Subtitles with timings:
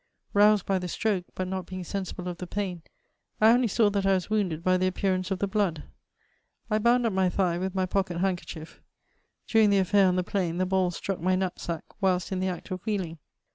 [0.33, 2.81] Roused by the stroke, but not being sensible of the pain,
[3.39, 5.83] I only saw that I was wounded by the appearance of the blood.
[6.71, 8.81] I bound up my thigh with my pocket handkerchief.
[9.47, 12.71] During the affair on the plain, the balls struck my knapsack whilst in the act
[12.71, 13.19] of wheeling.